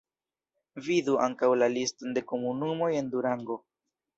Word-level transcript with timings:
Vidu 0.87 1.17
ankaŭ 1.27 1.51
la 1.63 1.67
liston 1.75 2.17
de 2.17 2.25
komunumoj 2.33 2.91
en 3.03 3.13
Durango. 3.17 3.63